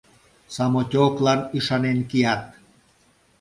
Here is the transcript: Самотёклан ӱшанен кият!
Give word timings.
Самотёклан 0.55 1.39
ӱшанен 1.57 1.99
кият! 2.09 2.43